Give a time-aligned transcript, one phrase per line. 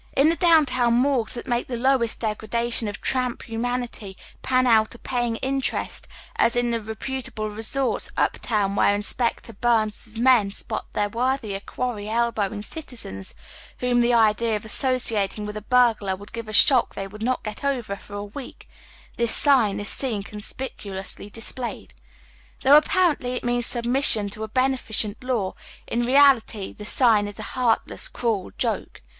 [0.17, 4.95] In the down town" morgues" tliat make the lowest degradation of tramp humanity pan out
[4.95, 10.87] a paying interest, as in the" reputable resorts" uptown wliere In spector Byrncs's men spot
[10.93, 13.35] their worthier quarry elbowing Giti_zen8
[13.77, 17.43] whom the idea of associating with a burglar would give a shock they would not
[17.43, 18.67] get over for a week,
[19.17, 21.93] this sign is seen conspicuously displayed.
[22.63, 25.53] Though apparently it means submission to a beneficent law,
[25.85, 28.99] in reality the sign is a heartless, cruel joke.